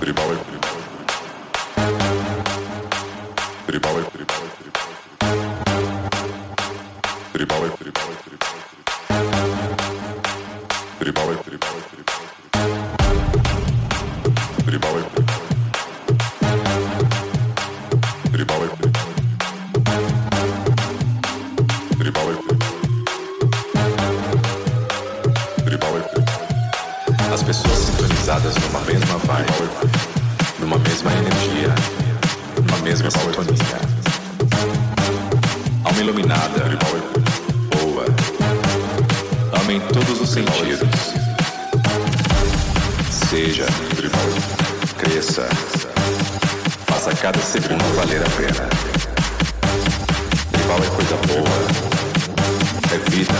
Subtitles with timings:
[0.00, 0.84] прибавок, прибавок,
[3.66, 4.58] прибавок, прибавок,
[7.32, 8.18] прибавок, прибавок, прибавок,
[10.98, 11.84] прибавок, прибавок, прибавок,
[14.66, 15.17] прибавок,
[28.38, 29.68] numa mesma vibe,
[30.60, 31.74] numa mesma energia,
[32.56, 33.80] numa mesma sintonia.
[35.84, 36.78] Alma iluminada,
[37.74, 38.04] boa,
[39.60, 40.88] Amém todos os sentidos.
[43.10, 43.66] Seja,
[44.96, 45.48] cresça,
[46.86, 48.68] faça cada segundo valer a pena.
[50.56, 51.58] Rival é coisa boa,
[52.92, 53.34] é vida,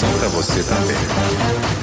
[0.00, 1.77] são pra você também.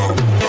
[0.00, 0.39] no, no.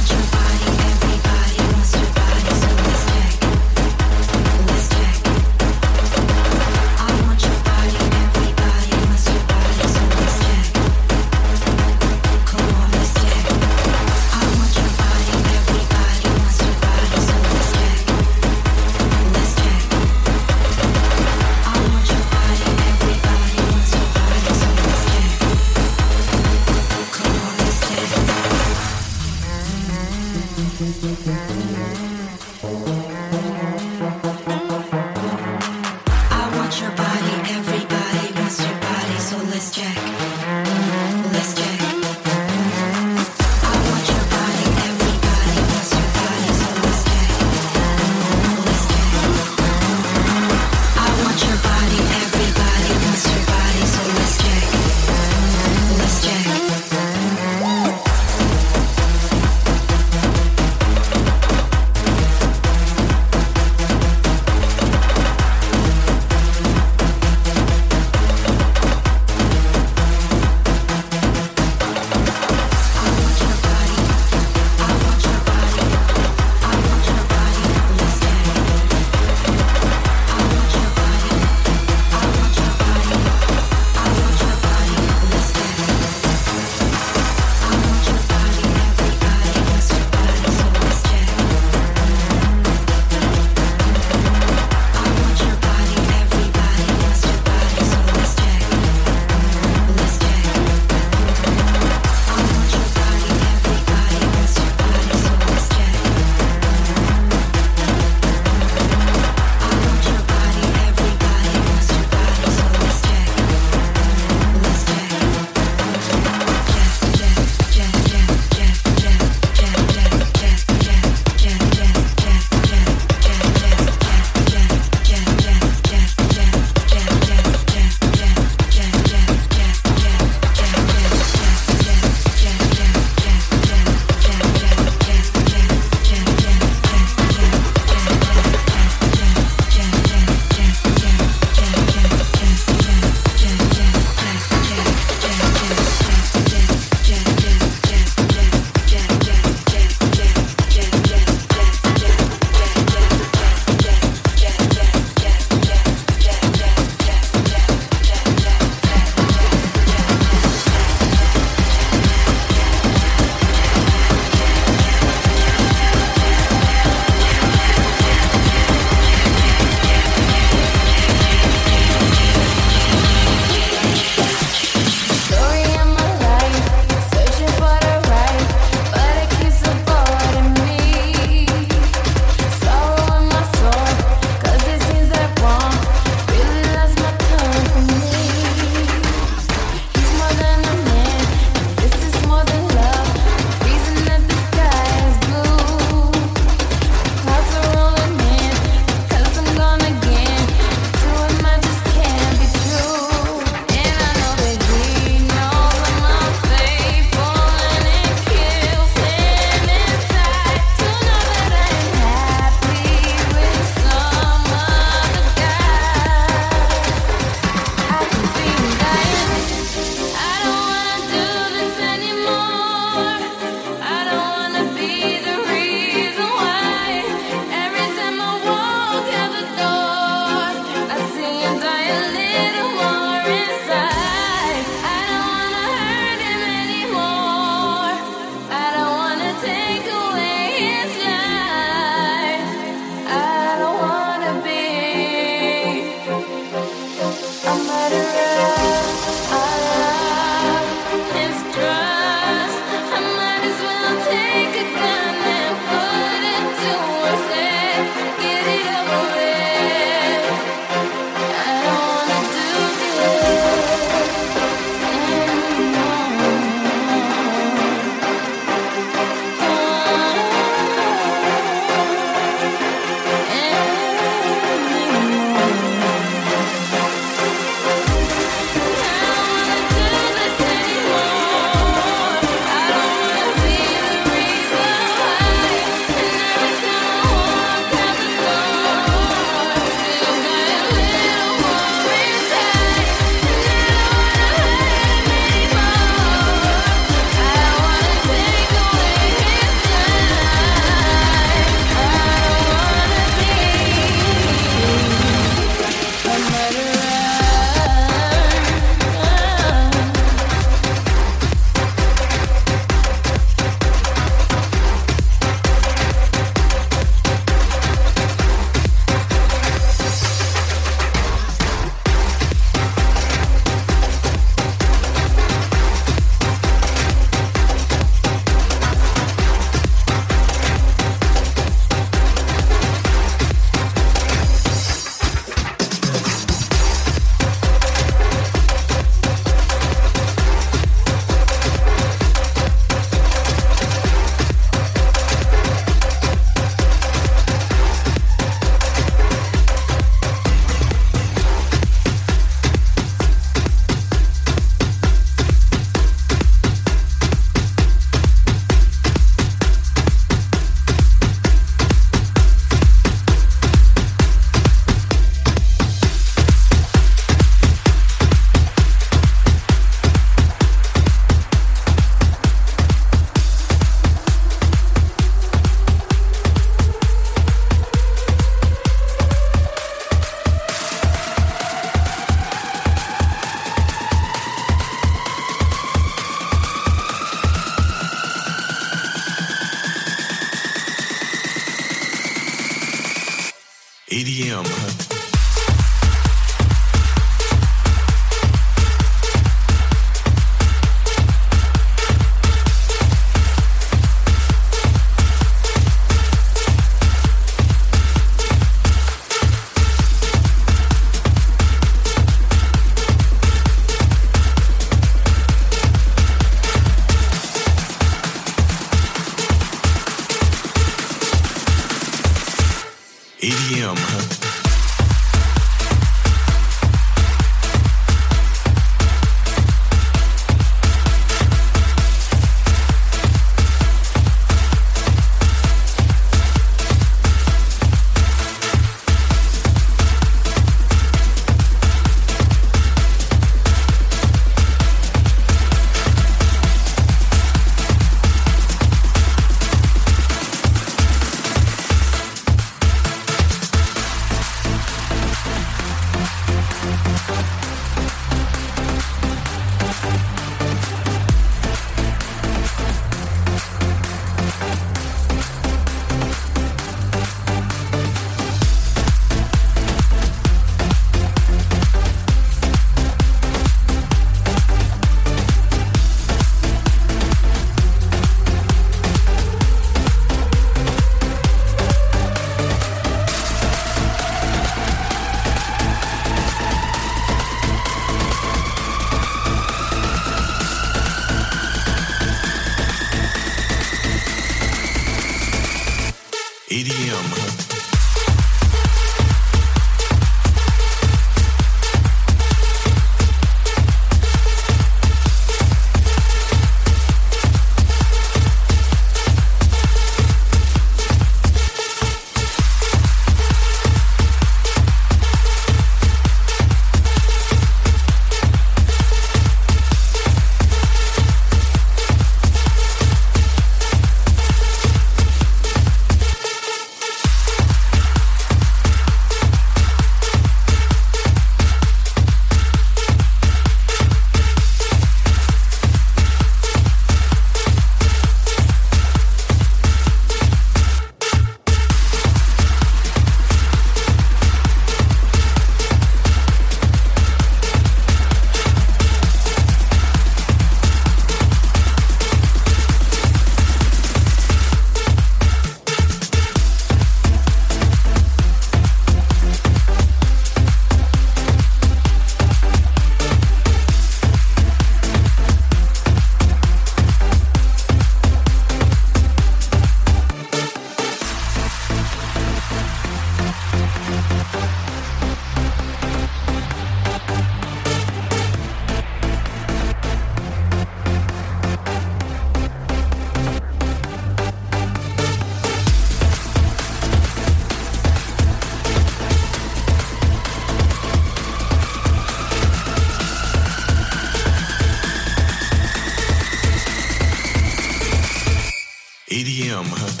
[599.21, 600.00] EDM.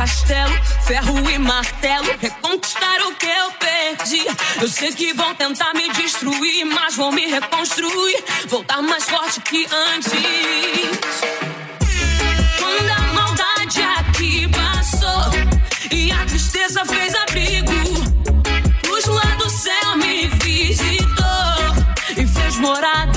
[0.00, 4.24] castelo, ferro e martelo, reconquistar o que eu perdi.
[4.58, 9.66] Eu sei que vão tentar me destruir, mas vão me reconstruir, voltar mais forte que
[9.70, 10.10] antes.
[12.58, 15.32] Quando a maldade aqui passou
[15.92, 17.70] e a tristeza fez abrigo,
[18.90, 21.04] os lá do céu me visitou
[22.16, 23.09] e fez morar.